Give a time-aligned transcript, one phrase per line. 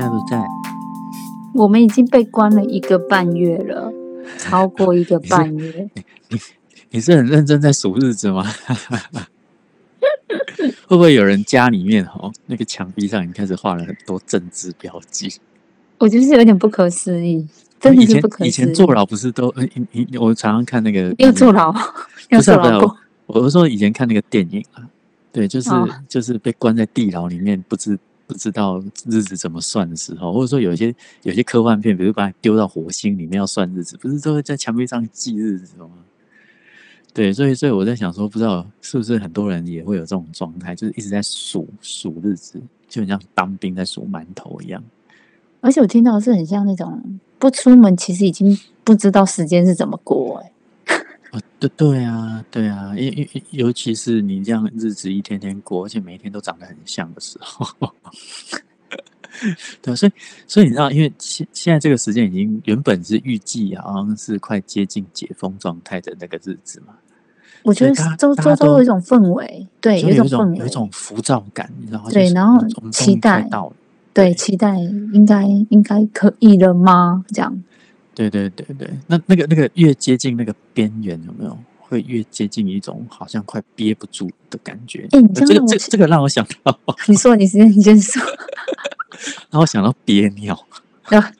[0.00, 0.42] 在不在？
[1.54, 3.92] 我们已经被关了一个半月了，
[4.38, 5.90] 超过一个半月。
[6.28, 6.38] 你
[6.90, 8.44] 你是很认真在数日子吗？
[10.86, 15.32] 会不会有人家里面哦，那个墙壁上已经开始画了很多政治标记？
[15.98, 17.46] 我就是有点不可思议，
[17.78, 18.48] 真的是不可思议。
[18.48, 19.48] 以前坐牢不是都？
[19.50, 21.72] 呃你你我常常看那个要坐牢，
[22.30, 22.96] 要坐牢过。
[23.26, 24.82] 我是说以前看那个电影啊，
[25.30, 27.96] 对，就是、哦就是被关在地牢里面，不知
[28.30, 30.94] 不知道日子怎么算的时候，或者说有些
[31.24, 35.88] 有些科幻片，比如把你丢到火星里面要算日子，不是都会在墙壁上记日子吗？
[37.12, 44.80] 对，所以所以我在想说，不知道是不是很多人也会有这种状态，就是一直在数数日子，就很像当兵在数馒头一样。
[45.60, 50.49] 而且我听到是很像那种不出门，其实已经不知道时间是怎么过、欸。
[51.60, 57.66] 啊，对对啊，对啊，因因因尤其是你这样日子一天天过，而且每一天都长得很像的时候，
[59.82, 60.12] 对啊，所以
[60.46, 66.94] 所以你知道，因为现现在这个时间已经原本是预计好像是快接近解封状态的那个日子嘛，
[67.62, 72.10] 我觉得周都周有一种氛围，对，有一种氛围，有一种浮躁感，你知道吗？
[72.10, 73.76] 对然后期待到了。
[74.12, 77.24] 对，期待应该应该可以了吗？
[77.28, 77.62] 这样，
[78.28, 85.06] 对对对对，那那个那个越接近那个边缘，有没有会越接近一种好像快憋不住的感觉？
[85.12, 88.22] 哎你呃这个这这这个让我想到， 你说，你先你先说，
[89.50, 90.66] 让我想到憋尿，
[91.08, 91.32] 啊，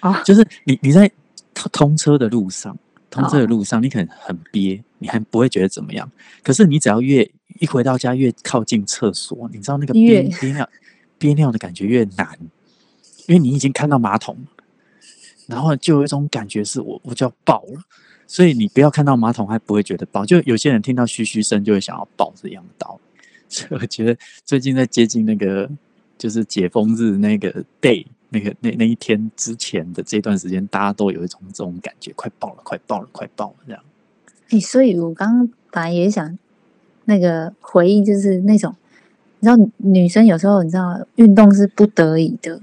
[0.00, 1.10] 啊，就是你你在
[1.52, 2.78] 通通车的路上，
[3.10, 6.10] 通车的哦路上，你可能很憋，你还不会觉得怎么样。
[6.42, 7.28] 可是你只要越
[7.58, 10.68] 一回到家，越靠近厕所，你知道那个憋憋尿
[11.18, 12.38] 憋尿的感觉越难，
[13.26, 14.59] 因为你已经看到马桶了，
[15.50, 17.82] 然后就有一种感觉是我我就要爆了。
[18.26, 23.20] 所以你不要看到马桶还不会觉得爆，就有些人听到嘘嘘声就会想要爆这样的道理。
[23.50, 25.68] 所以我觉得最近在接近那个
[26.16, 27.52] 就是解封日那个
[27.82, 33.82] day 那个那那一天之前的这段时间，大家都有一种这种感觉，快爆了，快爆了，快爆了这样。
[34.50, 36.38] 哎、所以我刚刚本来也想
[37.06, 38.72] 那个回忆，就是那种
[39.40, 42.60] 你知道女生有时候你知道运动是不得已的，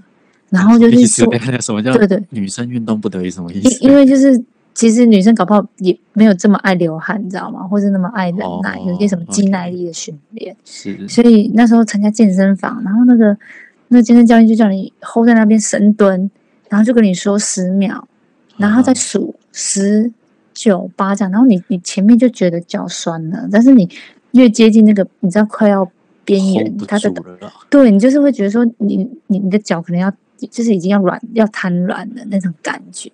[0.50, 3.80] 然后就是说， 什么叫对对女生运动不得已什么意思？
[3.84, 4.42] 因为就是
[4.74, 7.64] 其实女生搞不好也没有这么爱流汗，你知道吗？
[7.68, 10.56] 或是那么爱忍耐，有些什么哦肌耐力的训练。
[10.64, 13.36] 是所以那时候参加健身房，然后那个
[13.90, 16.30] 那健身教练就叫你 hold 在那边深蹲，
[16.70, 18.08] 然后就跟你说十秒，
[18.58, 20.12] 然后再数十
[20.54, 23.90] 九八这样，然后你你前面就觉得脚酸了，但是你
[24.32, 25.90] 越接近那个你知道快要
[26.24, 27.12] 边缘它的。
[27.70, 30.14] 对你就是会觉得说你你你的脚可能要
[30.52, 33.12] 就是已经要软要瘫软的那种感觉。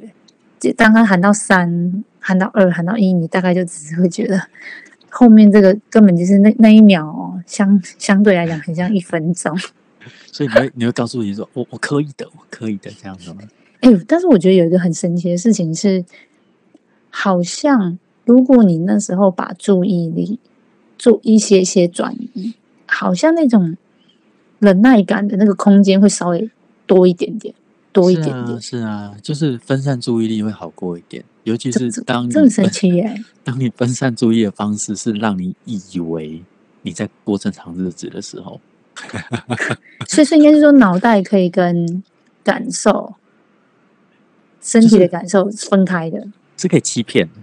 [0.60, 4.42] 就当他喊到三、喊到二、喊到一，你大概就只是会觉得
[5.10, 9.58] 后面这个根本就是那那一秒哦，相相对来讲很像一分钟。
[10.32, 13.42] 所以你会你会告诉自己说，我我可以的，我可以的，这样子吗？
[13.82, 16.04] 哎、但是我觉得有一个很神奇的事情是，
[17.10, 20.40] 好像如果你那时候把注意力
[20.98, 22.54] 做一些些转移，
[22.86, 23.76] 好像那种
[24.60, 26.50] 忍耐感的那个空间会稍微
[26.94, 27.54] 多一点点，
[27.92, 28.62] 多一点点。
[28.62, 33.24] 是啊，是啊，就是分散注意力会好过一点，尤其是这当你这很神分奇耶！
[33.44, 36.44] 当你分散注意力的方式是让你以为
[36.84, 38.62] 你在过正常日子的时候，
[40.08, 42.04] 所以，所以应该是说，脑袋可以跟
[42.44, 43.16] 感受、
[44.62, 46.28] 身体的感受分开的，
[46.58, 47.34] 是可以欺骗的。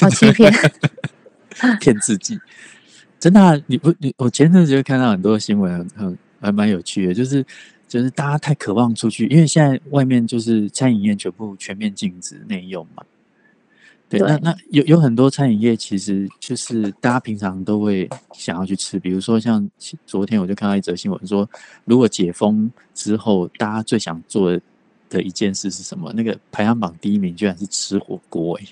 [0.00, 0.52] 好欺骗。
[1.80, 2.38] 骗自己。
[3.18, 7.42] 真的、啊，你不你我前阵子就看到很多新闻很，很还蛮有趣的，就是
[7.88, 13.02] 就是大家太渴望出去，因为现在外面就是餐饮业全部全面禁止内用嘛。
[14.08, 19.68] 对，那对那有有很多餐饮业其实就是大家平常都会想要去吃，比如说像
[20.06, 21.48] 昨天我就看到一则新闻说，
[21.84, 24.60] 如果解封之后，大家最想做的
[25.10, 26.12] 的一件事是什么？
[26.12, 28.66] 那个排行榜第一名居然是吃火锅、欸，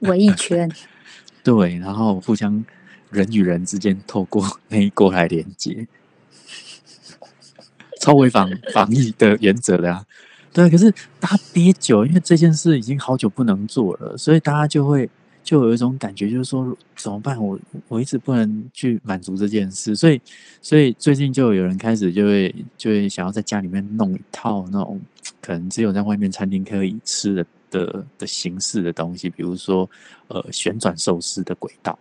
[0.00, 0.70] 围一圈，
[1.42, 2.62] 对，然后互相
[3.10, 5.86] 人与人之间透过那一锅来连接，
[8.00, 10.04] 超违反防疫的原则的啊。
[10.52, 10.90] 对，可是
[11.20, 15.08] 大家憋久，因为这件事已经好久不能做了，所以大家就会
[15.44, 17.36] 就有一种感觉，就是说怎么办？
[17.38, 17.58] 我
[17.88, 20.18] 我一直不能去满足这件事，所以
[20.62, 24.98] 所以最近就有人开始就会就会想要在家里面弄一套那种
[25.42, 29.88] 可能只有在外面餐厅可以吃的的的形式的东西，比如说
[30.28, 31.98] 呃旋转寿司的轨道。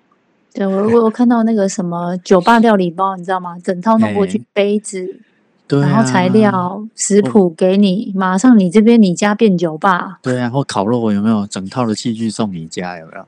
[0.53, 3.59] 对我我有看到那个什么酒吧料理包，你知道吗？
[3.59, 5.19] 整套弄过去哎，杯子，
[5.67, 10.19] 对、啊，然后材料、食谱给你，马上你这边你家变酒吧。
[10.21, 13.25] 对啊，或烤肉有没有整套的器具送你家有没有？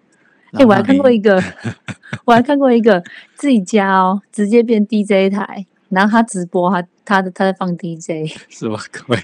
[0.53, 1.41] 哎、我还看过一个，
[2.25, 3.03] 我还看过一个
[3.35, 9.17] 自己家哦，直接变 DJ 台，然后他直播，他他的他在放 DJ，什么鬼？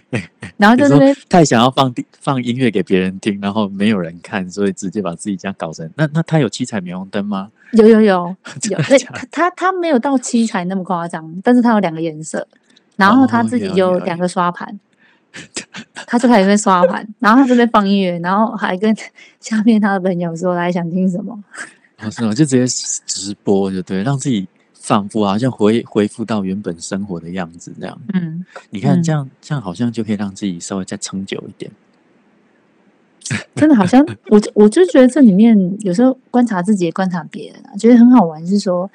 [0.57, 7.49] 然后你说在那边太想要放放音乐给别人听，然后没有人看，所以直接把自己家搞成那那他有七彩霓虹灯吗？
[7.71, 8.35] 有有有
[8.69, 12.45] 有，对 他他他没有到七彩那么夸张，但是他有两个颜色，
[12.95, 14.79] 然后他哦自己有有有两个刷盘，
[16.07, 18.95] 他就开始在刷盘，然后他这边放音乐，然后还跟
[19.39, 21.37] 下面他的朋友说来想听什么，
[22.01, 22.33] 哦，是吗？
[22.33, 22.67] 就直接
[23.05, 27.99] 直播就对，让自己仿佛好像回恢复到原本生活的样子这样。
[28.13, 31.71] 嗯，你看嗯这样这样好像就可以让自己稍微再撑久一点。
[33.55, 38.91] 真的好像我就我就觉得这里面有时候观察自己也观察别人啊，觉得很好玩，是说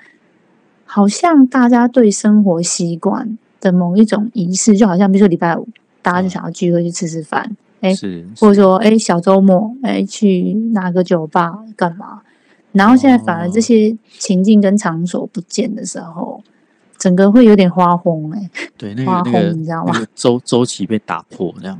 [0.84, 5.66] 好像大家对生活习惯的某一种仪式，就好像比如说礼拜五
[6.02, 12.22] 大家就想要聚会去吃吃饭，哎、是，或者说哎小周末哎去哪个酒吧干嘛，
[12.72, 13.60] 然后现在反而这哦。
[13.60, 16.42] 些情境跟场所不见的时候，
[16.96, 20.08] 整个会有点花红哎、对那花红你知道吗那个？
[20.14, 21.78] 周周期被打破这样。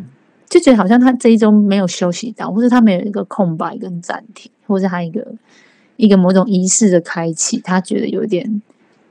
[0.48, 5.26] 就觉得好像他这一周没有休息到，或者他没有一个空白跟暂停，或者他一个
[5.96, 8.62] 一个某种仪式的开启，他觉得有点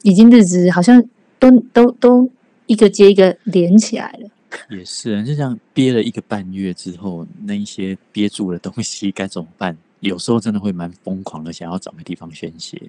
[0.02, 1.04] 已经日子好像
[1.38, 2.28] 都都都
[2.68, 4.30] 一个接一个连起来了。
[4.70, 9.76] 也是啊，就这样憋了一个半月之后，那一些憋住的东西该怎么办？
[10.00, 12.82] 有时候真的会蛮疯狂的，想要找个地方宣泄。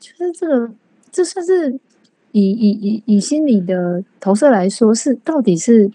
[0.00, 0.72] 就是这个，
[1.12, 1.78] 这算是
[2.32, 5.90] 以以以以心理的投射来说，是到底是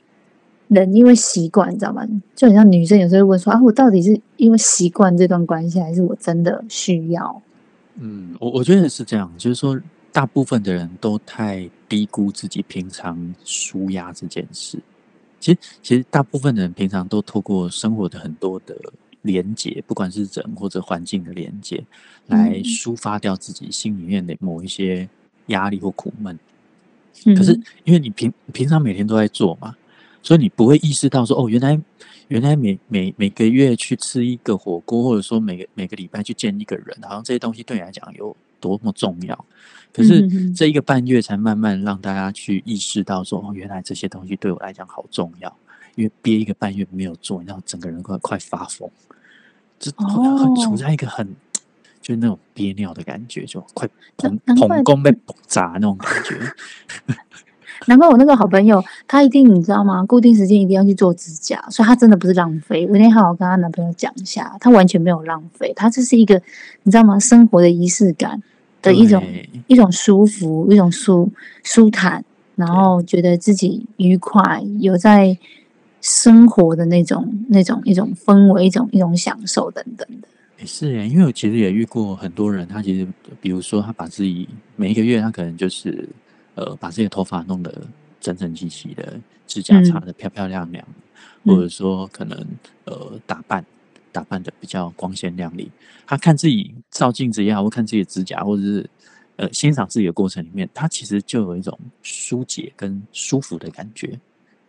[0.68, 2.08] 人因为习惯，你知道吗？
[2.36, 7.42] 就很像女生有时候会问说啊，我到底是因为习惯这段关系，还是我真的需要？
[7.96, 9.80] 嗯，我我觉得是这样，就是说，
[10.14, 14.80] 大部分的人都太低估自己平常舒压这件事。
[15.40, 18.74] 其实，其实大部分的人平常都透过生活的很多的
[19.24, 21.84] 连接，不管是人或者环境的连接，
[22.28, 25.10] 来嗯抒发掉自己心里面的某一些
[25.48, 26.40] 压力或苦闷。
[27.26, 27.52] 嗯、可是
[27.84, 29.76] 因为你平平常每天都在做嘛，
[30.22, 31.78] 所以你不会意识到说哦，原来
[32.30, 39.46] 原来每每每个月去吃一个火锅，或者说每个每个礼拜去见一个人，好像这些东西对你来讲有多么重要。
[39.92, 45.54] 可是这一个半月才慢慢让大家去意识到说哦，原来这些东西对我来讲好重要。
[45.96, 48.90] 因为憋一个半月没有做，你知道整个人快快发疯，
[49.78, 51.28] 就会会处哦在一个很
[52.02, 56.36] 就是那种憋尿的感觉，就快膀难怪膀胱被爆炸那种感觉。
[57.86, 60.04] 难怪我那个好朋友，她一定你知道吗？
[60.06, 62.88] 固定时间一定要去做指甲，所以她真的不是浪费。
[62.88, 66.42] 我那天好好跟她男朋友讲一下，她完全没有浪费，她这是一个
[66.84, 67.20] 你知道吗？
[67.20, 68.42] 生活的仪式感
[68.84, 69.24] 的一种
[69.66, 71.28] 一种舒服，一种舒
[71.64, 72.24] 舒坦，
[72.56, 75.36] 然后觉得自己愉快，有在
[76.02, 80.28] 生活的那种那种一种氛围，一种一种享受等等的。
[80.60, 83.08] 也是耶，因为我其实也遇过很多人，他其实
[83.42, 86.08] 比如说他把自己每一个月，他可能就是
[86.56, 87.74] 呃把自己的头发弄得
[88.22, 89.14] 整整齐齐的，
[89.48, 90.86] 指甲擦嗯得漂漂亮亮，
[91.44, 92.38] 嗯或者说可能
[92.86, 93.66] 呃打扮
[94.14, 95.70] 打扮的比较光鲜亮丽。
[96.08, 98.90] 他看自己照镜子也好，或看自己的指甲，或者是
[99.36, 104.20] 呃欣赏自己的过程里面，他其实就有一种疏解跟舒服的感觉。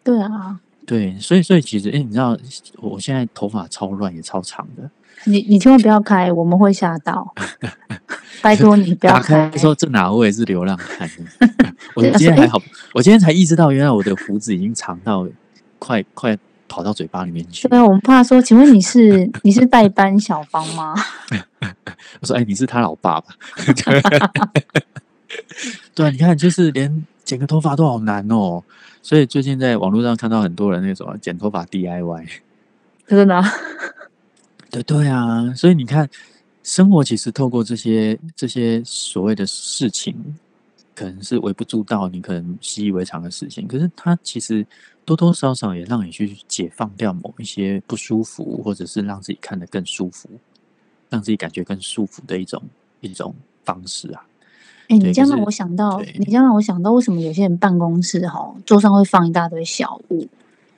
[0.03, 2.37] 对啊，对，所以所以其实，哎、你知道
[2.79, 4.91] 我现在头发超乱也超长的，
[5.25, 7.35] 你你千万不要开，我们会吓到。
[8.43, 9.57] 拜托你不要开开。
[9.59, 11.09] 说这哪位是流浪汉？
[11.97, 12.61] 我今天还好，
[12.93, 15.27] 我今天才意识到，原来我的胡子已经长到
[15.79, 16.37] 快快
[16.75, 17.79] 跑到嘴巴里面去对。
[17.79, 20.93] 啊，我们怕说，请问你是 你是代班小芳吗？
[22.21, 23.29] 我说：“哎、你是他老爸吧？”
[25.95, 28.61] 对啊，你看，就是连剪个头发都好难哦。
[29.03, 32.27] 所以最近在网络上看到很多人那种剪头发 DIY。
[33.07, 33.45] 真的啊，
[34.69, 36.11] 对对啊，所以你看，
[36.65, 40.13] 生活其实透过这些这些所谓的事情，
[40.95, 44.67] 可能是微不足道，你可能习以为常的事情，可是它其实
[45.05, 50.29] 多多少少也让你去解放掉某一些不舒服，或者是让自己看得更舒服，
[51.11, 52.63] 让自己感觉更舒服的一种
[53.01, 53.35] 一种
[53.65, 54.25] 方式啊。
[54.89, 60.29] 哎、你这样让我想到，你这样让我想到，为什么有些人办公室哈桌上会放一大堆小物？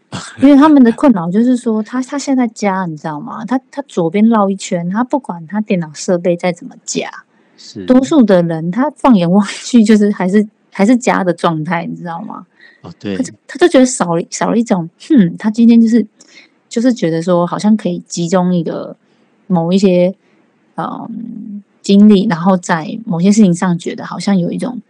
[0.41, 3.45] 因为他们的困扰就是说，他他现在在家，你知道吗？
[3.45, 7.11] 他他左边绕一圈，他不管他电脑设备再怎么夹，
[7.57, 12.47] 是多数的人他放眼望去就是 还是还是家的状态，你知道吗？
[12.83, 16.07] 哦，对他，就他就觉得少了少了一种，哼，他今天就是
[16.69, 18.97] 就是觉得说，好像可以集中一个
[19.47, 20.15] 某一些
[20.77, 24.81] 嗯精力，然后在某些事情上觉得好像有一种，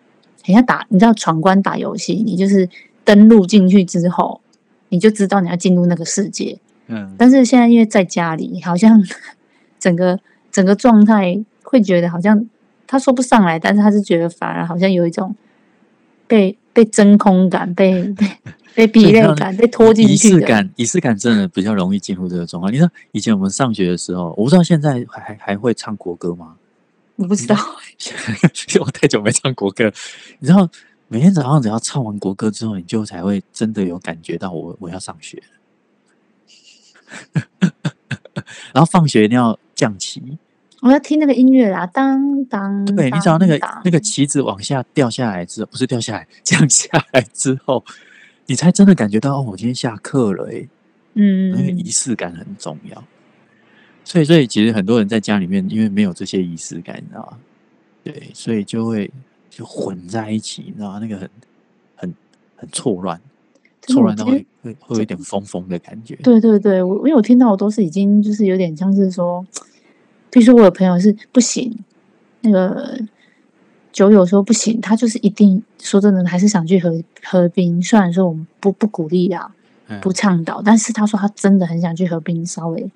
[0.44, 2.68] 很像打你知道闯关打游戏，你就是
[3.04, 4.40] 登录进去之后，
[4.88, 6.58] 你就知道你要进入那个世界。
[6.88, 9.02] 嗯，但是现在因为在家里，好像
[9.78, 10.18] 整个
[10.50, 12.46] 整个状态会觉得好像
[12.86, 15.34] 他说不上来，但是他是觉得反而好像有一种
[16.26, 18.28] 被被真空感、被 被
[18.74, 20.40] 被疲累感、被拖进去的。
[20.40, 22.72] 式感，仪式感真的比较容易进入这个状况。
[22.72, 26.56] 你知道以前我们上学的时候，我不知道现在还还还会唱国歌吗？
[27.16, 27.56] 我不知道，
[28.80, 29.90] 我太久没唱国歌，
[30.38, 30.68] 你知道
[31.08, 35.42] 每天早上只要唱完国歌之后，你就才会真的有感觉到我我要上学
[38.74, 40.36] 然后放学一定要降旗，
[40.82, 42.84] 我要听那个音乐啦，当当。
[42.84, 47.84] 对，你知道那个那个旗子往下掉下来之后，不是掉下来， 降下来之后，
[48.46, 50.68] 你才真的感觉到哦，我今天下课了诶、
[51.14, 53.04] 嗯，那个仪式感很重要。
[54.04, 57.38] 所以，所以其实很多人在家里面，因为没有这些仪式感，你知道吗？
[58.04, 59.10] 对，所以就会
[59.50, 60.98] 就混在一起，你知道吗？
[61.00, 61.30] 那个很
[61.96, 62.14] 很
[62.54, 63.20] 很错乱，
[63.82, 66.14] 错乱会会会有一点疯疯的感觉。
[66.22, 69.44] 对对对，我因为我听到我都是已经就是有点像是说，
[70.36, 71.74] 比如说我有朋友是不行，
[72.42, 73.00] 那个
[73.90, 79.50] 酒友说不行，他就是一定说真的还是想去河河滨，虽然说我们不不鼓励啦，
[79.86, 82.86] 嗯不倡导，但是他说他真的很想去河滨稍微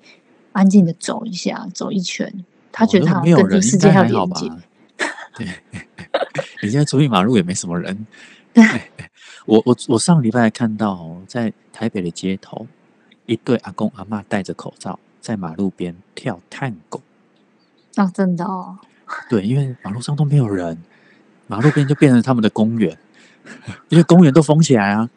[0.51, 2.31] 安静的走一下，走一圈，
[2.71, 4.51] 他觉得他跟这个世界还有连接。？
[5.35, 5.47] 对，
[6.61, 8.05] 你现在出去马路也没什么人。
[8.53, 8.63] 对
[9.47, 12.67] 我我我上礼拜看到哦，在台北的街头，
[13.25, 17.01] 一对阿公阿妈戴着口罩在马路边跳探狗。
[17.95, 18.77] 啊，真的哦，
[19.29, 20.77] 对，因为马路上都没有人，
[21.47, 22.97] 马路边就变成他们的公园，
[23.89, 25.09] 因为公园都封起来啊，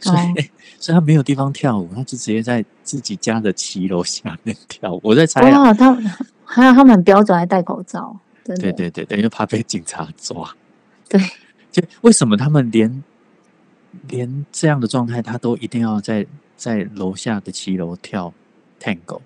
[0.00, 0.34] 所以、哦
[0.78, 5.00] 所以他没有地方跳舞，他就直接在自己家的骑楼下面跳舞。
[5.02, 5.92] 我在猜啊，哇，他
[6.44, 10.48] 还有他们很标准，还戴口罩，对对对对，因为怕被警察抓。
[11.08, 11.20] 对
[11.72, 13.02] 就为什么他们连
[14.08, 16.24] 连这样的状态，他都一定要在
[16.56, 18.32] 在楼下的骑楼跳
[18.80, 19.20] tango？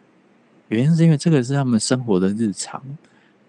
[0.71, 2.83] 原因是因为这个是他们生活的日常，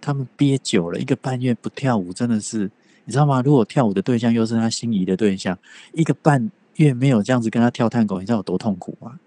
[0.01, 2.69] 他们憋久了，一个半月不跳舞，真的是
[3.05, 3.41] 你知道吗？
[3.41, 5.57] 如果跳舞的对象又是他心仪的对象，
[5.93, 9.19] 一个半月没有这样子跟他跳探狗，你知道有多痛苦吗？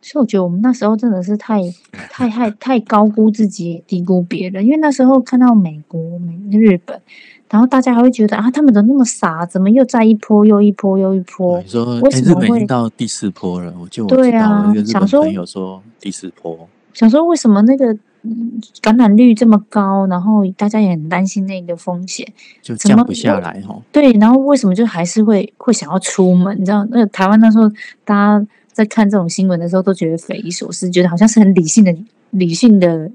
[0.00, 1.60] 所以我觉得我们那时候真的是太
[1.90, 4.64] 太太太高估自己，低估别人。
[4.64, 7.02] 因为那时候看到美国、美日本，
[7.48, 9.46] 然后大家还会觉得啊，他们怎么那么傻？
[9.46, 11.68] 怎么又在一波又一波又一波你？
[11.68, 22.26] 说，为哎、日本已经到第四波了，我就我对啊想说本朋友说第四波，想说为什么那个嗯感染率这么高，然后大家也很担心那个风险。
[22.60, 23.80] 就降不下我来哈。
[23.92, 26.60] 对，然后为什么就还是会会想要出门？
[26.60, 27.68] 你知道，那个台湾那时候
[28.04, 31.96] 大家在看这种新闻的时候，都觉得匪夷所思，觉得好像是很理性的
[32.30, 33.08] 理性的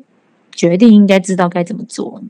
[0.53, 2.23] 决定，应该知道该怎么做。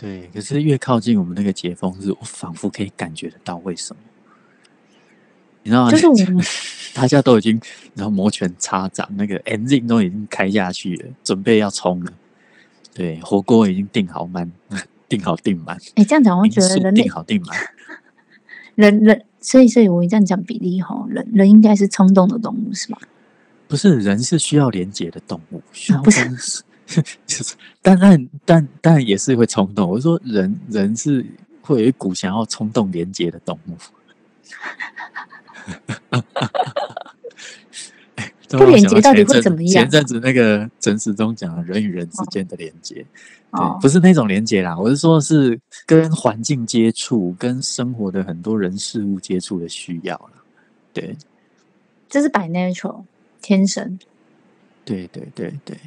[0.00, 4.00] 对，可是越靠近我们那个解封日，我仿佛可以感觉得到为什么。
[5.62, 5.90] 你知道吗？
[5.90, 6.42] 就是我们
[6.94, 7.60] 大家都已经，
[7.94, 12.12] 然后摩拳擦掌，那个 engine 都已经开下去了，准备要冲了。
[12.94, 14.50] 对，火锅已经订好满，
[15.06, 17.54] 订好订满，哎，这样讲，我觉得人类订好订满。
[18.76, 22.98] 人人，所以所以我这样讲比例哈，人人应该是冲动的动物是吗？
[23.68, 26.34] 不是人是需要连接的动物，需要不是跟
[27.26, 29.88] 就是，但但但但也是会冲动。
[29.88, 31.24] 我是说人人是
[31.62, 33.76] 会有一股想要冲动连接的动物。
[38.48, 45.56] 不 连接到底会怎么样前阵子那个陈时中讲的人与人之间的连接，对哦，，不是那种连接啦，我是说是
[45.86, 50.32] 跟环境接触、跟生活的很多人事物接触的需要啦。
[50.92, 51.16] 对
[52.08, 53.04] 这是 by natural
[53.40, 53.96] 天生，
[54.84, 55.78] 对对对对，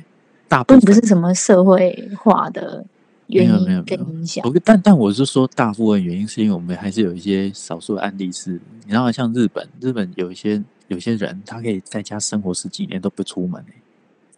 [0.48, 2.86] 大不部分不是什么社会化的
[3.28, 4.44] 原因跟没有影响。
[4.64, 13.74] 但但我是说，大部分原因是因为我们还是有一些少数的案例是，你知道，像日本，日本有一些有些人，他可以在家生活十几年都不出门、欸、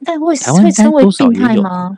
[0.05, 1.97] 但会台湾会称为多少病态吗？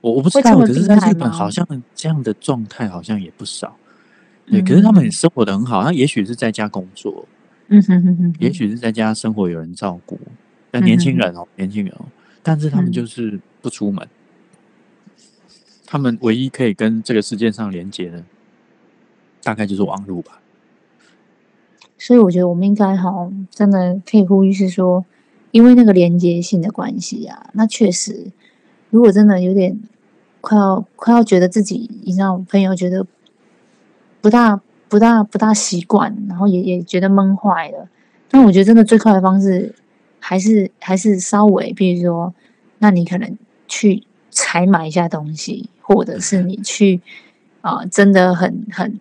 [0.00, 3.76] 我我不知道，可是在日本好像这样的状态好像也不少。
[4.46, 7.26] 对，可是他们也生活的很好，他也许是在家工作，
[7.66, 10.18] 嗯哼哼哼，也许是在家生活有人照顾，
[10.70, 12.06] 但年轻人哦，年轻人哦，
[12.42, 14.08] 但是他们嗯就是不出门，
[15.86, 18.24] 他们唯一可以跟这个世界上连接的，
[19.42, 20.40] 大概就是网络吧。
[21.96, 25.04] 所以我觉得我们应该哈，真的可以呼吁是说，
[25.50, 28.30] 因为那个连接性的关系啊，那确实，
[28.90, 29.80] 如果真的有点
[30.40, 33.04] 快要快要觉得自己，你知道，朋友觉得
[34.20, 37.88] 不大不大不大习惯，然后也也觉得闷坏了，
[38.30, 39.74] 那我觉得真的最快的方式，
[40.28, 42.34] 还是还是稍微，比如说，
[42.80, 47.00] 那你可能去采买一下东西，或者是你去
[47.62, 49.00] 啊、真的很很。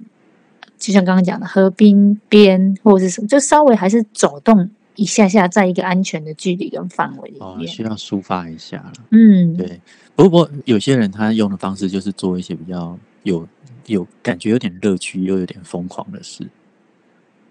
[0.77, 7.67] 就像刚刚讲的，河滨边或者是什么，就稍微还是走动一下下，在一个安全的距离跟范围里哦，面。
[7.67, 8.93] 需要抒发一下了。
[9.09, 9.81] 嗯，对，
[10.15, 13.45] 不过不过有些人他用的方式就是做一些比较有
[13.87, 16.47] 有感觉有点乐趣又有点疯狂的事。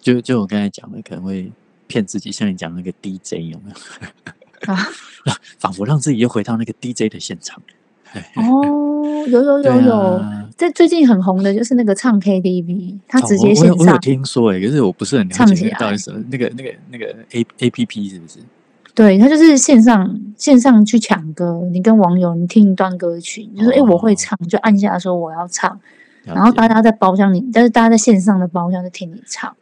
[0.01, 1.53] 就就我刚才讲的，可能会
[1.87, 4.73] 骗自己，像你讲那个 DJ 有没有？
[4.73, 4.89] 啊，
[5.59, 7.61] 仿佛让自己又回到那个 DJ 的现场。
[8.37, 18.39] 哦，有有有有，啊在最近很红的就是那个唱 KTV，他直接哦我我有我有，听说哎，可是我不是很了解那到底什么那个那个那个 A A P P 是不是？
[18.95, 25.79] 对他就是线上线上去抢歌，你跟网友你听一段歌曲，你就说哎、诶我会哦唱，就按下说我要唱，
[26.25, 29.55] 然后大家在包厢里，但是大家在线上的包厢就听你唱。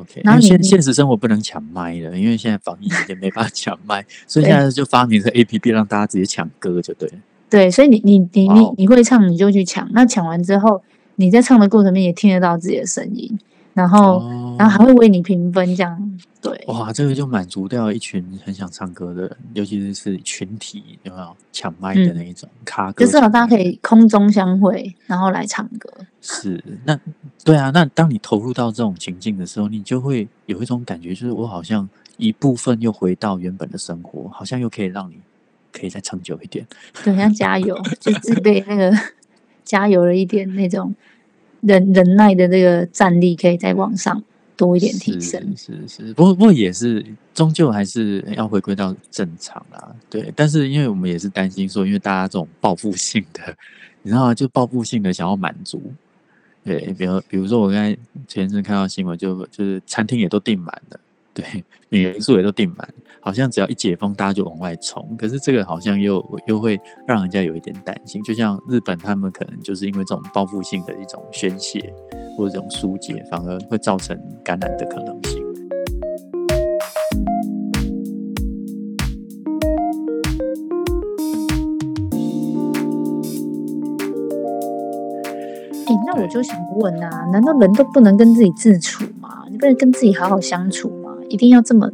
[0.00, 7.14] OK，然后现现实生活不能抢麦了，因为现在防疫期间没办法抢麦， 所以现在就发明这 A P P 让大家直接抢歌就对了。
[7.48, 9.88] 对，所以你你你你你会唱，你就去抢。
[9.92, 10.82] 那抢完之后，
[11.16, 13.38] 你在唱的过程中也听得到自己的声音，
[13.74, 16.52] 然后、哦然后还会为你评分，这样对。
[16.66, 25.90] 哇，这个就满足掉一群很想唱歌的人，尤其是是群体有没有抢麦的那一种、卡歌就抢麦的，至少大家可以空中相会，然后来唱歌。
[26.20, 27.00] 是那
[27.42, 35.16] 对啊，那当你投入到这种情境的时候，你就会有一种感觉，就是我好像一部分又回到原本的生活，好像又可以让你
[35.72, 36.66] 可以再长久一点。
[37.02, 38.94] 对，像加油， 就自备那个
[39.64, 40.94] 加油了一点那种
[41.62, 44.22] 忍忍耐的这个战力，可以再往上
[44.56, 45.54] 多一点提升。
[45.56, 49.94] 是是，不过不过也是，终究还是要回归到正常啦。
[50.08, 53.56] 对，但是因为我们也是担心说，因为大家这种报复性的，
[54.02, 54.34] 你知道吗？
[54.34, 55.80] 就报复性的想要满足。
[56.62, 57.96] 对，比如比如说我刚才
[58.28, 61.00] 前一阵看到新闻就，就是餐厅也都订满了，
[61.32, 62.86] 对，民宿也都订满，
[63.22, 65.14] 好像只要一解封，大家就往外冲。
[65.18, 71.92] 可是这个好像又又会让人家有一点担心，就像日本他们可能就是因为这种报复性的一种宣泄
[72.36, 75.44] 或者这种疏解，反而会造成感染的可能性。
[85.86, 89.44] 哎、那我就想问啊，难道人都不能跟自己自处吗？
[89.50, 91.14] 你不能跟自己好好相处吗？
[91.28, 91.90] 一定要这么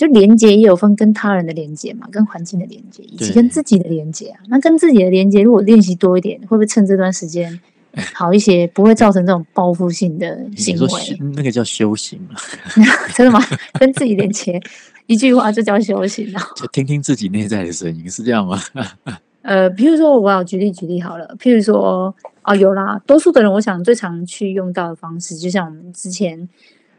[0.00, 4.40] 就连接也有分跟他人的连接嘛，跟环境的连接，以及跟自己的连接啊。
[4.48, 7.60] 那跟自己的连接，如果练习多一点，会不会趁这段时间
[8.14, 10.88] 好一些，不会造成这种报复性的行为？
[11.36, 12.36] 那个叫修行嘛，
[13.14, 13.38] 真的吗？
[13.78, 14.58] 跟自己连接，
[15.04, 16.42] 一句话就叫修行啊。
[16.56, 18.58] 就听听自己内在的声音，是这样吗？
[19.42, 21.36] 呃，譬如说，我要举例举例好了。
[21.38, 26.48] 譬如说，哦，有啦，多数的人，我想最常去用到的方式，就像我们之前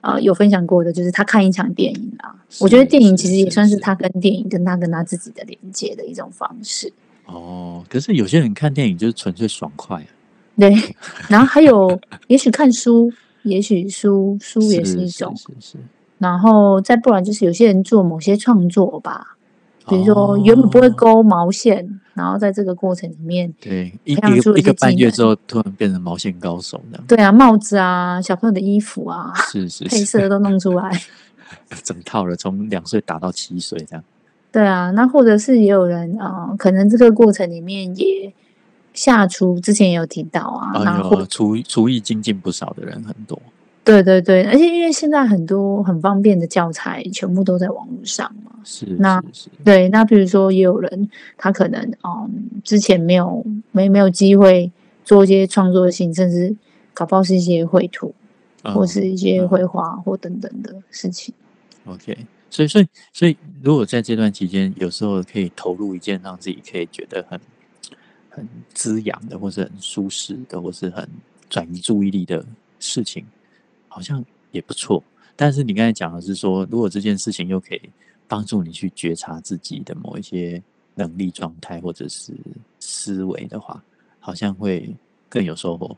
[0.02, 2.36] 呃有分享过的，就是他看一场电影啊。
[2.60, 6.92] 我觉得是电影其实也算是他跟电影跟他跟他自己的连接的一种方式。
[7.26, 10.08] 哦，可是有些人看电影就是纯粹爽快啊，
[10.58, 10.76] 对，
[11.30, 13.10] 然后还有，也许看书，
[13.44, 15.78] 也许书书也是一种，是是是
[16.18, 19.38] 然后再不然就是有些人做某些创作吧，
[19.88, 23.54] 比如说原本不会哦勾毛线，然后在这个过程里面。
[23.60, 27.00] 对，一一个一个半月之后，突然变成毛线高手的。
[27.08, 30.92] 对啊，帽子啊，小朋友的衣服啊，是是 配，色都弄出来。
[31.84, 34.04] 整套的，从两岁打到七岁这样。
[34.52, 38.34] 对啊，那或者是也有人啊、呃可能这个过程里面也
[38.94, 43.42] 下厨，之前也有提到啊，然哎后呦，厨厨艺精进不少的人很多。
[43.84, 49.22] 对对对，而且因为现在很多很方便的教材全部都在网络上嘛，是那
[49.64, 54.72] 对，那比如说也有人他可能嗯之前没有没没有机会
[55.04, 56.56] 做一些创作性，甚至
[56.94, 58.14] 搞不好是一些绘图
[58.64, 61.34] 或嗯是一些嗯绘画或等等的事情。
[61.86, 62.16] OK，
[62.52, 67.40] 所以所以所以，如果在这段期间，有时候可以投入一件让自己可以觉得很
[68.30, 71.10] 很滋养的，或是很舒适的，或是很
[71.50, 72.46] 转移注意力的
[72.80, 73.26] 事情，
[73.94, 75.04] 好像也不错。
[75.36, 77.82] 但是你刚才讲的是说，如果这件事情又可以
[78.28, 80.62] 帮助你去觉察自己的某一些
[80.96, 82.34] 能力状态或者是
[82.80, 83.84] 思维的话，
[84.20, 84.96] 好像会
[85.28, 85.96] 更有收获。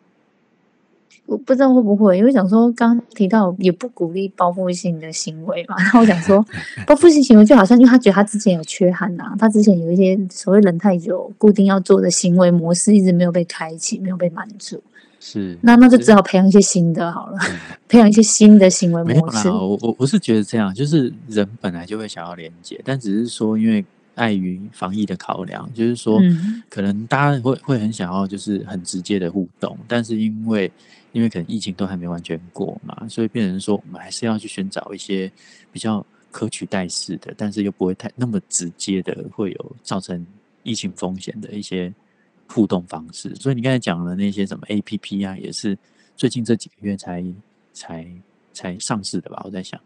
[1.26, 6.46] 我不知道会不会，因为想说刚刚提到也不鼓励报复性的行为嘛，然后我想说
[6.86, 14.82] 报复性行为就好像因为他觉得他之前有缺憾呐、他之前有一些所谓忍太久固定要做的行为模式一直没有被开启，没有被满足，
[15.26, 17.38] 是，那那就只好培养一些新的好了，
[17.88, 19.48] 培养一些新的行为模式。
[19.48, 23.84] 我我我是觉得这样，就是人本来就会想要连接，但只是说因为
[24.16, 26.62] 碍于防疫的考量，就是说嗯。
[26.70, 30.70] 可能大家会会很想要就是很直接的互动，但是因为
[31.14, 35.32] 因为可能疫情都还没完全过嘛，所以变成说我们还是要去寻找一些
[35.72, 40.26] 比较可取代式的，但是又不会太那么直接的会有造成
[40.64, 41.94] 疫情风险的一些
[42.48, 43.34] 互动方式。
[43.36, 45.78] 所以你刚才讲的那些什么 A P P 啊，也是
[46.16, 47.24] 最近这几个月才
[47.74, 48.08] 才
[48.54, 49.42] 才上市的吧？
[49.46, 49.80] 我在想。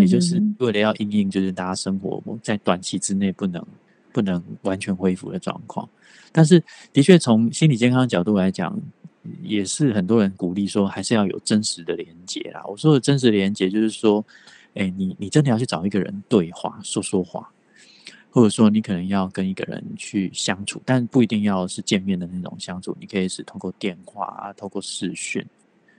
[0.00, 3.64] 也就是嗯为了要应应，就是大家生活在短期之内不能
[4.12, 5.88] 不能完全恢复的状况。
[6.30, 8.78] 但是，的确从心理健康角度来讲，
[9.42, 12.62] 也是很多人鼓励说，还是要有真实的连接啦。
[12.66, 14.24] 我说的真实连接，就是说，
[14.74, 17.51] 哎，你你真的要去找一个人对话，说说话，
[18.32, 25.44] 或者说你可能要跟一个人去相处，但不一定要是见面的那种相处，你可以是通过电话啊，透过视讯，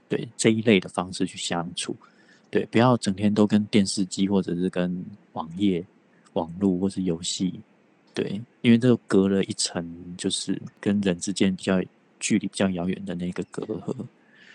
[0.08, 1.96] 对这一类的方式去相处，
[2.50, 5.84] 对，不要整天都跟电视机或者是跟网页、
[6.32, 7.60] 网络或是游戏。
[8.12, 9.84] 对，因为这隔了一层，
[10.16, 11.82] 就是跟人之间比较
[12.20, 13.94] 距离比较遥远的那个隔阂。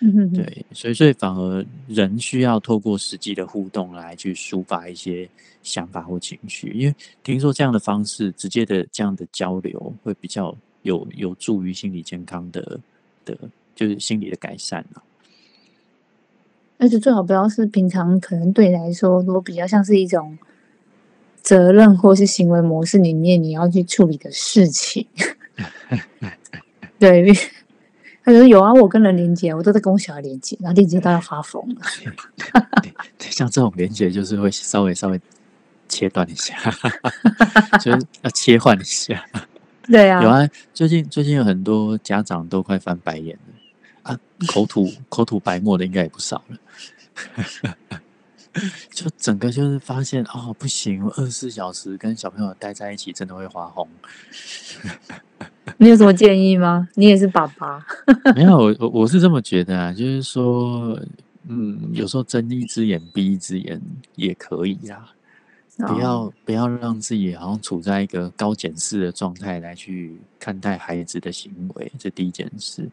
[0.01, 5.29] 嗯对，所以所以反而人需要透过实际的互动来去抒发一些
[5.61, 12.79] 想法或情绪，因为听说这样的方式，直接的这样的交流会比较有有助于心理健康的
[13.25, 13.37] 的，
[13.75, 15.03] 就是心理的改善啊。
[16.77, 20.37] 而且最好不要是平常可能对你来说，如果比较像是一种。
[21.41, 25.07] 责任或是行为模式里面，你要去处理的事情，
[26.99, 27.33] 对，
[28.23, 31.81] 他说有啊，我跟人连接，我都在跟我小孩连接，然后连接到要发疯了。
[33.19, 35.19] 像这种连接，就是会稍微稍微
[35.87, 36.55] 切断一下，
[37.81, 39.25] 就是要切换一下。
[39.87, 43.53] 对啊，有啊，最近最近有很多家长都快翻白眼了
[44.03, 46.57] 啊，口吐口吐白沫的应该也不少了。
[48.91, 53.87] 就整个就是发现哦，不行，二十四小时跟小朋友待在一起，真的会发红。
[55.81, 56.89] 你有什么建议吗？
[56.95, 57.85] 你也是爸爸。
[58.35, 60.99] 没有，我我我是这么觉得啊，就是说，
[61.47, 63.81] 嗯，有时候睁一只眼闭一只眼
[64.17, 65.09] 也可以啦，
[65.77, 72.85] 不要不要让自己好像处在一个高检视的状态来去看待孩子的行为，这第一件事，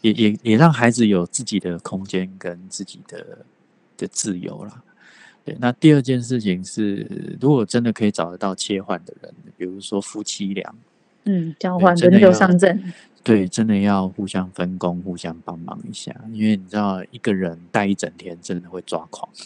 [0.00, 3.44] 也也也让孩子有自己的空间跟自己的
[3.98, 4.82] 的自由啦。
[5.44, 10.74] 对，那第二件事情是，如果真的可以找得到切换的人，比如说夫妻俩，
[11.24, 19.28] 嗯，交换轮流上阵，对，真的要互相分工，互相帮忙一下，因为你知道，一个人带一整天，真的会抓狂。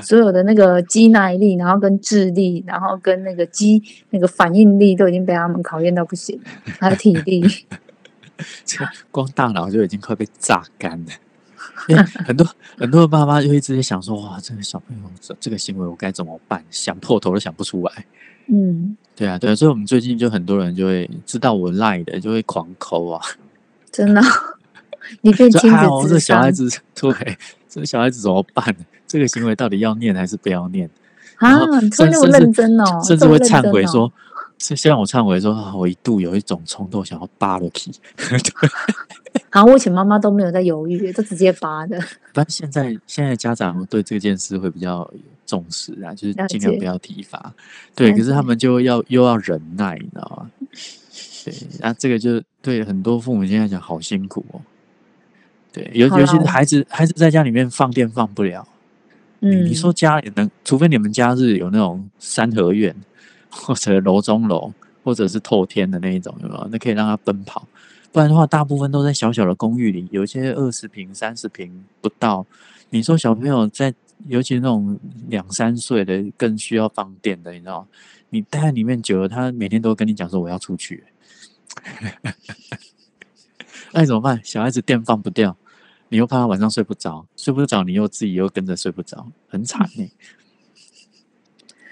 [0.00, 6.40] 所有的那个肌耐力，然后跟智力，然后跟那个肌那个反应力，都已经被他们考验到不行，
[6.80, 7.42] 还有体力，
[9.10, 11.12] 光大脑就已经快被榨干了。
[12.24, 16.64] 很多很多的爸妈就会直接想说：“哇，这个小朋友这这个行为我该怎么办？
[16.70, 18.06] 想破头都想不出来。”
[18.48, 23.20] 嗯，对啊，对啊，所以我们最近就很多人就会知道我赖的，就会狂抠啊。
[23.90, 24.20] 真的，
[25.22, 27.12] 你变亲子哦，这小孩子对，
[27.68, 28.74] 这个小孩子怎么办？
[29.06, 30.88] 这个行为到底要念还是不要念？
[31.36, 31.58] 啊，
[31.92, 34.12] 说那么认真哦，甚至会忏悔说
[34.58, 37.92] ：“是先让我忏悔说，我一度有一种冲动想要扒了皮。
[39.52, 41.98] ”然后我以前妈妈都没有在犹豫，就直接扒的。
[42.32, 45.10] 但现在现在家长对这件事会比较
[45.46, 47.54] 重视啊，就是尽量不要体罚。
[47.94, 50.50] 对，可是他们就要又要忍耐，你知道吗？
[51.44, 54.60] 对，那这个就对很多父母现在讲好辛苦哦。
[55.72, 58.66] 对，尤尤其是孩子，孩子在家里面放电放不了。
[59.40, 62.94] 嗯，你说家里能，除非你们家是有那种三合院，
[63.50, 64.72] 或者楼中楼，
[65.04, 66.68] 或者是透天的那一种，有没有？
[66.72, 67.68] 那可以让他奔跑。
[68.10, 72.46] 不然的话，大部分都在小小的公寓里，有些二十平、三十平不到。
[72.88, 73.92] 你说小朋友在，
[74.28, 77.86] 尤其那种两三岁的，更需要放电的，你知道？
[78.30, 81.04] 你待在里面久了，他每天都跟你讲说我要出去，
[83.92, 84.40] 那怎么办？
[84.42, 85.56] 小孩子电放不掉，
[86.08, 90.10] 你又怕他晚上睡不着，睡不着，你又自己又跟着睡不着，很惨呢。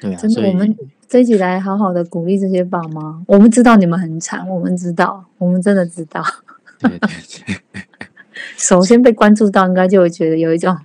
[0.01, 0.77] 对啊，真的我们。
[1.07, 6.25] 这一集来好好的鼓励这些爸妈，我们知道你们很惨，我们知道，我们真的知道。
[6.81, 7.85] 对对对。
[8.59, 10.77] 首先被关注到，应该就会觉得有一种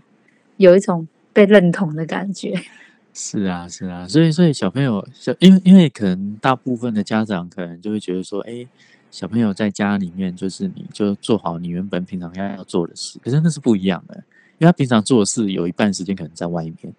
[0.57, 1.07] 有一种
[1.39, 2.53] 被认同的感觉。
[3.13, 8.67] 是啊，是啊，所以所以小朋友，小因为因为可能大部分的家长可能就会觉得说，哎，
[9.09, 14.15] 小朋友在家里面就是你就做好你原本平常要要做的事，可是那是不一样的，
[14.57, 16.93] 因为他平常做的事有一半时间可能在外面。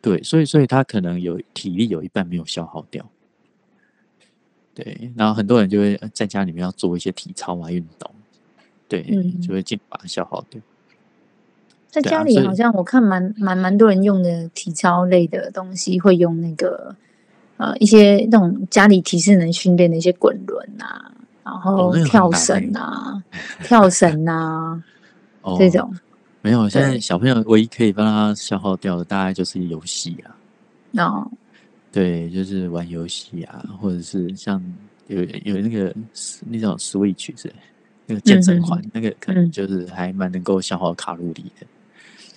[0.00, 3.08] 对，所以所以他可能有体力有一半没有消耗掉，
[4.74, 8.10] 对，然后很多人就会在家里面要做一些体操啊运动，
[8.88, 9.02] 对，
[9.40, 10.60] 就会尽把它消耗掉。
[11.90, 16.94] 在家里好像我看蛮蛮蛮多人用的体操类的东西，会用那个
[17.56, 21.10] 呃一些那种家里体适能训练的一些滚轮啊，
[21.42, 23.22] 然后跳绳啊、
[23.64, 24.82] 跳绳啊
[25.58, 25.90] 这种。
[26.42, 30.36] 没有，现在小朋友唯一可以帮他消耗掉的，大概就是游戏啊。
[31.04, 31.30] 哦，
[31.90, 34.62] 对，就是玩游戏啊，或者是像
[35.08, 35.92] 有有那个
[36.46, 37.52] 那种 Switch 是
[38.06, 41.66] 那个健身环，那个可能就是还蛮能够消耗卡路里的。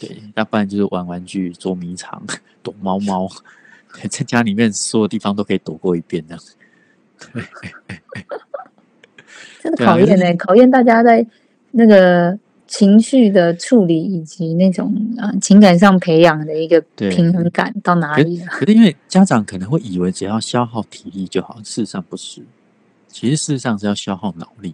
[0.08, 2.22] 对，要不然就是玩玩具、捉迷藏、
[2.64, 3.30] 躲猫猫，
[4.10, 6.44] 在家里面所有地方都可以躲过一遍这样。
[9.62, 11.24] 真的考验呢、考验大家在
[11.70, 12.36] 那个
[12.66, 18.48] 情绪的处理以及那种呃情感上培养的一个平衡感到哪可里了？
[18.48, 22.42] 可是因为家长可能会以为只要消耗体力就好，事实上不是，
[23.08, 24.74] 其实事实上是要消耗脑力。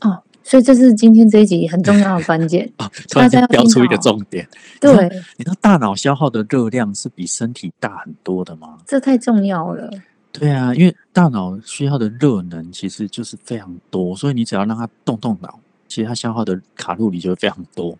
[0.00, 2.70] 哦，所以这是今天这一集很重要的关键。
[2.78, 2.90] 啊。
[3.08, 4.46] 突然间标出一个重点，
[4.80, 4.90] 对，
[5.36, 8.78] 你知道大脑消耗的热量是比身体大很多的吗？
[8.86, 9.90] 这太重要了。
[10.30, 17.98] 对啊，因为大脑需要的热能其实就是非常多，所以你只要让它动动脑，其实它消耗的卡路里就会非常多。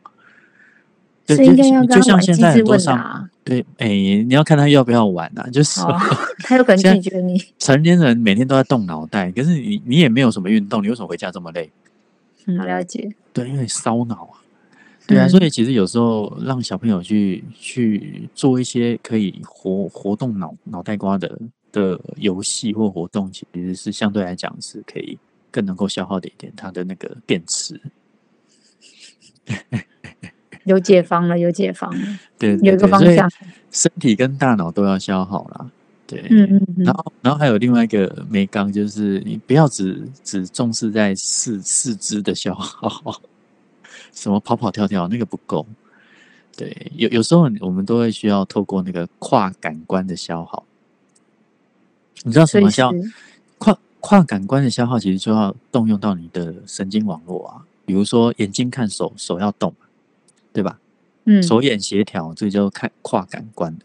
[1.24, 3.28] 对是应该就就要跟他玩像现在很多上。
[3.44, 5.80] 对，哎，你要看他要不要玩啊，就是
[6.38, 7.40] 他有可能拒绝你。
[7.58, 11.70] 成年人每天都在动脑袋，可是你你也没有什么运动，你为什么回家这么累？
[12.46, 13.14] 嗯，了解。
[13.32, 14.38] 对，因为烧脑啊。
[15.06, 21.38] 对啊，嗯所以其实有时候让小朋友去去做一些可以活活动脑脑袋瓜的
[21.72, 25.18] 的游戏或活动，其实是相对来讲是可以
[25.50, 27.80] 更能够消耗的一点他的那个电池。
[30.64, 33.28] 有解放了，有解放了，对，有一个方向。
[33.72, 35.70] 身体跟大脑都要消耗啦。
[36.12, 43.20] 对，嗯嗯嗯然，后，然后还有另外一个没刚，就是你不要只只重视在四四肢的消耗，
[44.12, 45.66] 什么跑跑跳跳那个不够。
[46.54, 50.64] 对，有有时候我们都会需要透过那个跨感官的消耗。
[52.24, 52.92] 你知道什么消
[53.58, 54.98] 跨跨感官的消耗？
[54.98, 59.74] 其实就要动用到你的神经网络啊，比如说眼睛看手，手要动，
[60.52, 60.78] 对吧？
[61.24, 63.84] 嗯手眼协调，这就看跨感官的，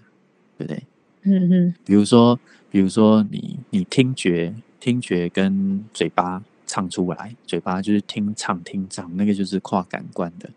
[0.57, 0.83] 对不对？
[1.23, 10.49] 嗯嗯比如说，比如说你你听觉听觉跟嘴巴唱出来，嘴巴就是听唱听唱，那个就是跨感官的。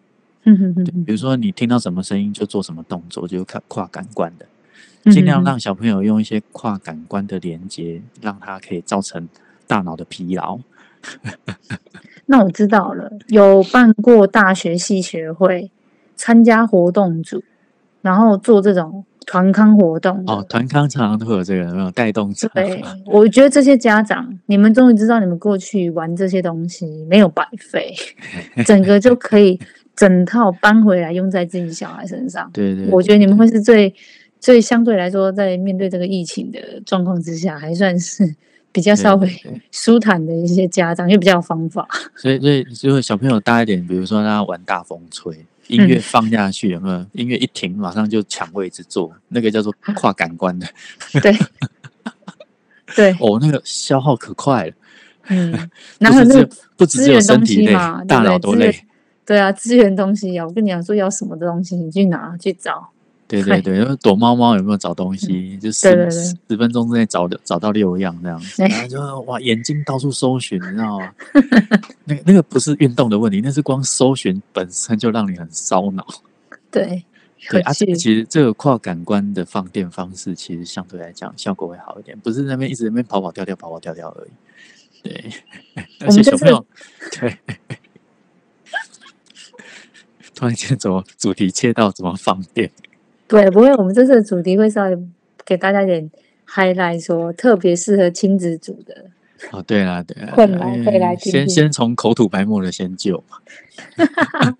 [0.44, 4.46] 嗯嗯嗯对，嗯比如说你听到什么声音就做什么动作，就是跨跨感官的。
[5.04, 9.28] 嗯，尽量嗯让小朋友用一些跨感官的连接，让他可以造成
[9.66, 10.58] 大脑的疲劳。
[12.26, 15.70] 那我知道了，有办过大学系学会，
[16.16, 17.42] 参加活动组，
[18.02, 22.50] 然后做这种团康活动哦，团康常常都会有这个有没有带动场？
[22.54, 27.94] 对，我觉得这些家长，你们终于知道你们过去玩这些东西没有白费，
[28.66, 29.60] 整个就可以
[29.94, 32.50] 整套搬回来用在自己小孩身上。
[32.54, 33.94] 对对，我觉得你们会是最
[34.40, 38.34] 最相对来说，在面对这个疫情的状况之下，还算是
[38.72, 39.28] 比较稍微
[39.70, 41.86] 舒坦的一些家长，因为比较有方法。
[42.16, 47.06] 所以所以如果小朋友大一点，比如说让他玩大风吹，音乐放下去有没有？
[47.12, 50.66] 音乐一停，马上就抢位置坐，那个叫做跨感官的。
[51.22, 51.34] 对，
[52.94, 54.72] 对，哦，那个消耗可快了，
[55.28, 57.72] 嗯， 然后那不只只有身体累
[58.06, 58.84] 大脑都累。
[59.24, 62.90] 对啊，资源东西啊，我跟你讲说要什么的东西，你去拿去找。
[63.30, 65.56] 对 对对，因为躲猫猫有没有找东西？
[65.58, 71.14] 就十对对对十十分钟之内找的找到六样这样，子然后就哇眼睛到处搜寻，你知道吗？
[72.06, 76.04] 那个那个不是运动的问题，那是光搜寻本身就让你很烧脑。
[76.72, 77.04] 对，
[77.48, 84.30] 对啊，这个其实这个跨感官的放电方式，其实相对来讲效果会好一点，不是那边一直在那边跑跑跳跳跑跑跳跳而已。
[85.04, 85.30] 对，
[86.00, 86.66] 而且小朋友
[87.12, 87.38] 对。
[90.34, 92.70] 突然间，怎么主题切到怎么放电？
[93.30, 94.98] 对，不会，我们这次的主题会稍微
[95.46, 96.10] 给大家一点
[96.48, 99.06] highlight，说特别适合亲子组的。
[99.52, 103.38] 哦，对啦，对啦，困难可以来先听听先从口吐白沫的先救嘛，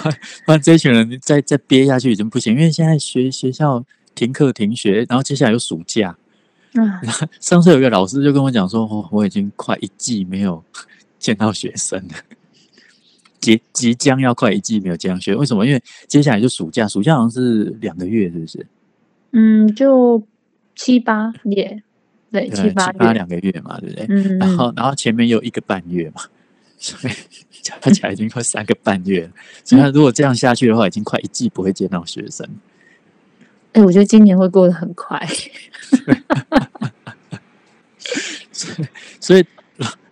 [0.46, 6.16] 不然这一群人再再憋下去已经不行，因为现在学学校停课停学，然后接下来有暑假。
[6.74, 7.02] 啊，
[7.40, 10.62] 上次有一个老师就跟我讲说，哦，我已经快一季没有
[11.18, 12.14] 见到学生了，
[13.40, 15.66] 即即将要快一季没有见到学生，为什么？
[15.66, 18.66] 因为接下来就暑假，暑假好像是两个月，是不是？
[19.32, 20.22] 嗯，就
[20.74, 21.82] 七八月，
[22.30, 24.06] 对，对，七八七八月，两个月嘛，对不对？
[24.08, 26.22] 嗯，嗯然后然后前面又一个半月嘛，
[26.78, 27.12] 所以
[27.62, 29.30] 加起来已经快三个半月了。
[29.64, 32.48] 所以他如果这样下去的话，已经快一季不会见到学生。
[33.72, 35.24] 哎、我觉得今年会过得很快。
[39.20, 39.59] 所以老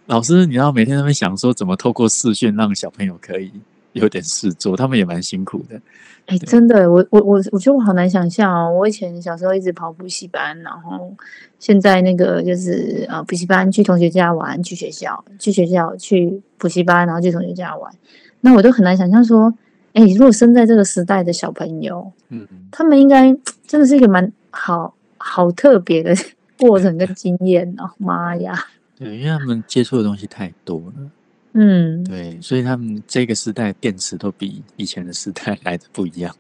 [0.09, 3.53] 老师，你要每天在那边想说怎么透过视讯让小朋友可以
[3.92, 5.79] 有点事做，他们也蛮辛苦的。
[6.25, 8.73] 哎、真的，我我我我觉得我好难想象哦。
[8.73, 11.12] 我以前小时候一直跑补习班，然后
[11.59, 17.92] 现在那个就是呃补习班去同学家玩，去学校去学校去补习班，然后去同学家玩。
[18.40, 19.53] 那我都很难想象说，
[19.92, 23.31] 哎、如果生在这个时代的小朋友，嗯，他们应该
[23.66, 26.14] 真的是一个蛮好好特别的
[26.59, 27.90] 过程跟经验哦。
[27.99, 28.55] 妈呀，
[28.99, 31.11] 对，因为他们接触的东西太多了，
[31.53, 36.35] 嗯对，所以他们这个时代电池都比以前的时代 来的不一样。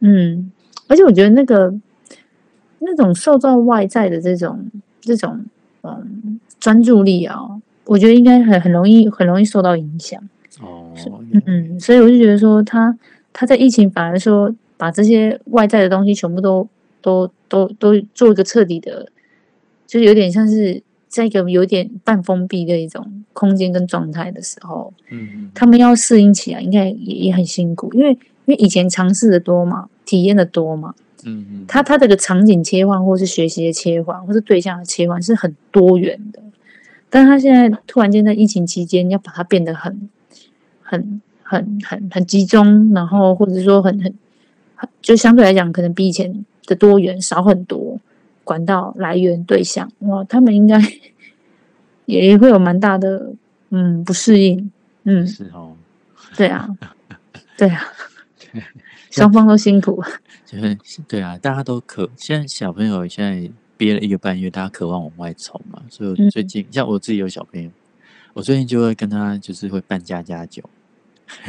[0.00, 0.52] 嗯，
[0.86, 1.74] 而且我觉得那个
[2.78, 5.44] 那种受到外在的这种这种
[5.82, 7.36] 嗯专注力啊、
[7.84, 10.22] 我觉得应该很很容易很容易受到影响。
[10.60, 10.92] 哦，
[11.32, 12.96] 嗯嗯，所以我就觉得说他
[13.32, 16.68] 他在疫情反而说把这些外在的东西全部都
[17.00, 19.10] 都都都做一个彻底的，
[19.86, 30.94] 就是有点像是在一个有点半封闭的一种空间跟状态的时候，嗯他们要适应起来应该也也很辛苦，因为因为以前尝试的多嘛，体验的多嘛，
[31.24, 36.42] 嗯嗯，他他这个场景切换，或是学习的切换，或是对象的切换是很多元的。
[37.10, 40.10] 但他现在突然间在疫情期间，要把它变得很、
[40.82, 44.14] 很、很、很、很集中，然后或者说很、很、
[44.74, 47.98] 很，就相对来讲，可能比以前的多元少很多。
[48.48, 50.80] 管道来源对象，哇，他们应该
[52.06, 53.34] 也会有蛮大的
[53.68, 54.70] 嗯不适应，
[55.04, 55.76] 嗯，是哦，
[56.34, 56.66] 对啊，
[57.58, 57.84] 对啊，
[59.10, 60.02] 双方都辛苦。
[60.46, 67.70] 就是对啊，大家都渴，现在小朋友现在憋了一个半月，大家渴望往外冲嘛，所以我最近、像我自己有小朋友，
[68.32, 70.62] 我最近就会跟他就是会办家家酒，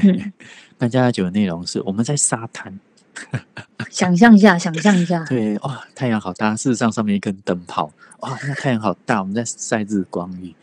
[0.04, 0.34] 嗯。
[0.78, 2.80] 办家家酒的内容是我们在沙滩，
[3.90, 10.54] 想象一下，想象一下， 对，哇，太阳好大，事实上上面一根灯泡，哇，那太阳好大，我们在晒日光浴，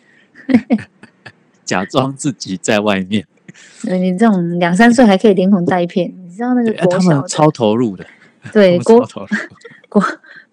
[1.64, 3.26] 假装自己在外面，
[3.82, 8.06] 对你这种两三岁还可以连哄带骗，你知道那个国小超投入的，
[8.52, 9.06] 对国
[9.88, 10.04] 国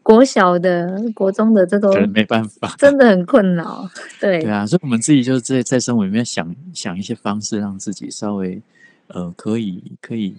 [0.02, 2.76] 国小的、国中的，这都没办法。
[2.78, 3.90] 真的很困扰。
[4.20, 4.42] 对。
[4.42, 8.62] 对啊，所以我们自己就是在在生活里面想想一些方式，让自己稍微
[9.08, 10.36] 呃可以可以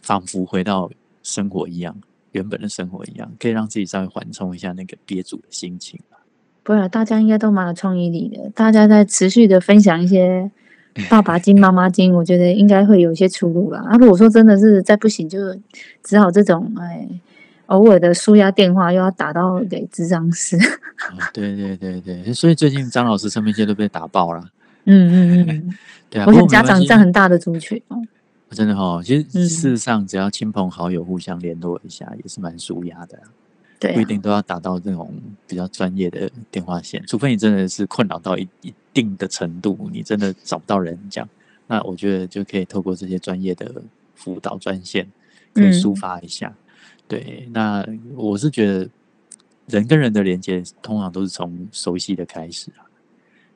[0.00, 0.90] 仿佛回到
[1.22, 1.96] 生活一样，
[2.32, 6.18] 原本的生活一样，可以让自己稍微缓冲一下那个憋住的心情吧。
[6.62, 10.50] 不然大家应该都蛮有创意力的，大家在持续的分享一些
[11.08, 13.82] 爸爸经、 妈妈经，我觉得应该会有一些出路啦。
[13.88, 15.38] 啊，如果说真的是再不行，就
[16.02, 17.08] 只好这种哎，
[17.66, 20.56] 偶尔的舒压电话又要打到给智障师。
[20.56, 24.42] 哦对对对对，所以最近张老师身边些都被打爆了。
[24.84, 25.74] 嗯嗯嗯，
[26.10, 27.96] 对啊，我想家长占很大的族群哦。
[28.50, 33.24] 真的哈、其实嗯事实上只要亲朋好友互相联络一下，也是蛮舒压的啊、
[33.78, 35.14] 对啊，不一定都要打到这种
[35.46, 41.28] 比较专业的电话线，除非你真的是困扰到一一定的程度，你真的找不到人讲，
[41.66, 43.82] 那我觉得就可以透过这些专业的
[44.14, 45.06] 辅导专线，
[45.52, 46.54] 可以嗯抒发一下。
[47.06, 48.88] 对，那我是觉得
[49.66, 52.87] 人跟人的连接通常都是从熟悉的开始啊。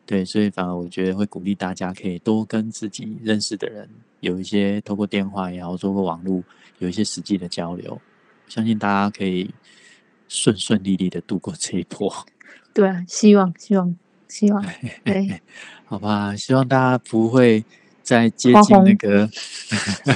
[0.04, 3.88] 对，所以反而我觉得会鼓励大家可以多跟自己认识的人
[4.20, 6.42] 有一些透过电话也好，透过网络
[6.78, 8.00] 有一些实际的交流，
[8.48, 9.50] 相信大家可以
[10.28, 12.12] 顺顺利利的度过这一波，
[12.74, 13.96] 对啊，希望希望
[14.28, 14.64] 希望，
[15.04, 15.40] 对，
[15.86, 16.34] 好吧？
[16.36, 17.64] 希望大家不会
[18.02, 19.30] 再接近那疯个，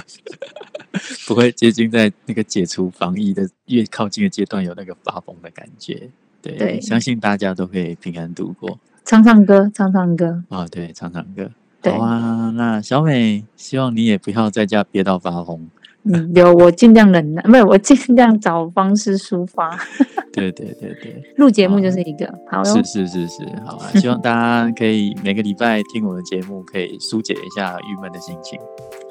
[1.29, 6.11] 不会接近在那个解除防疫的越靠近的阶段有那个发疯的感觉。
[6.43, 10.67] 对，对相信大家都可以平安度过唱唱歌，唱唱歌，啊！
[10.71, 11.49] 对，唱唱歌。
[11.81, 15.69] 对好啊，那小美，希望你也不要在家憋到发疯。
[16.03, 19.79] 嗯，有我尽量忍耐，不是我尽量找方式抒发。
[20.33, 23.87] 对对对对，录节目就是一个好哟是，是是是，好啊！
[23.95, 28.59] 希望大家可以每个礼拜听我的节目，可以疏解一下郁闷的心情。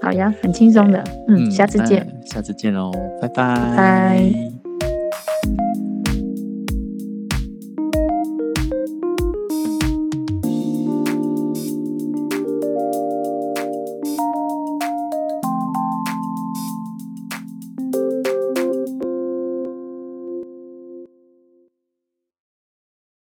[0.01, 2.05] 好呀，很轻松的，嗯，下次见。
[2.25, 4.54] 下次见喽，拜拜，拜